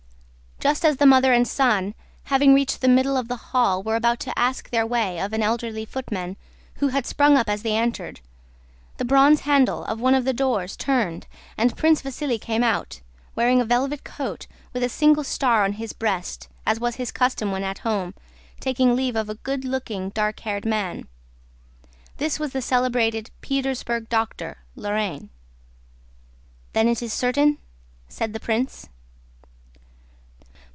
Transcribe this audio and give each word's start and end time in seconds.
Just 0.63 0.85
as 0.85 0.97
the 0.97 1.07
mother 1.07 1.33
and 1.33 1.47
son, 1.47 1.95
having 2.25 2.53
reached 2.53 2.81
the 2.81 2.87
middle 2.87 3.17
of 3.17 3.27
the 3.29 3.35
hall, 3.49 3.81
were 3.81 3.95
about 3.95 4.19
to 4.19 4.37
ask 4.37 4.69
their 4.69 4.85
way 4.85 5.19
of 5.19 5.33
an 5.33 5.41
elderly 5.41 5.85
footman 5.85 6.37
who 6.75 6.89
had 6.89 7.07
sprung 7.07 7.35
up 7.35 7.49
as 7.49 7.63
they 7.63 7.75
entered, 7.75 8.19
the 8.97 9.03
bronze 9.03 9.39
handle 9.39 9.83
of 9.85 9.99
one 9.99 10.13
of 10.13 10.23
the 10.23 10.33
doors 10.33 10.77
turned 10.77 11.25
and 11.57 11.75
Prince 11.75 12.03
Vasíli 12.03 12.39
came 12.39 12.61
out—wearing 12.63 13.59
a 13.59 13.65
velvet 13.65 14.03
coat 14.03 14.45
with 14.71 14.83
a 14.83 14.87
single 14.87 15.23
star 15.23 15.63
on 15.63 15.73
his 15.73 15.93
breast, 15.93 16.47
as 16.63 16.79
was 16.79 16.97
his 16.97 17.11
custom 17.11 17.51
when 17.51 17.63
at 17.63 17.79
home—taking 17.79 18.95
leave 18.95 19.15
of 19.15 19.29
a 19.31 19.35
good 19.41 19.65
looking, 19.65 20.09
dark 20.09 20.41
haired 20.41 20.63
man. 20.63 21.07
This 22.17 22.39
was 22.39 22.51
the 22.53 22.61
celebrated 22.61 23.31
Petersburg 23.41 24.09
doctor, 24.09 24.57
Lorrain. 24.75 25.29
"Then 26.73 26.87
it 26.87 27.01
is 27.01 27.13
certain?" 27.13 27.57
said 28.07 28.33
the 28.33 28.39
prince. 28.39 28.87